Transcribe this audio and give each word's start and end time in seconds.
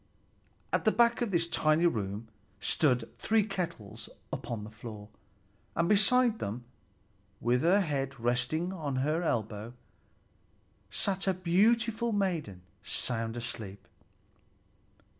At 0.73 0.83
the 0.83 0.91
back 0.91 1.21
of 1.21 1.29
this 1.29 1.47
tiny 1.47 1.85
room 1.85 2.27
stood 2.59 3.15
three 3.19 3.43
kettles 3.43 4.09
upon 4.33 4.63
the 4.63 4.71
floor; 4.71 5.09
and 5.75 5.87
beside 5.87 6.39
them, 6.39 6.63
with 7.39 7.61
her 7.61 7.81
head 7.81 8.19
resting 8.19 8.73
on 8.73 8.95
her 9.05 9.21
elbow, 9.21 9.75
sat 10.89 11.27
a 11.27 11.35
beautiful 11.35 12.13
maiden, 12.13 12.63
sound 12.83 13.37
asleep. 13.37 13.87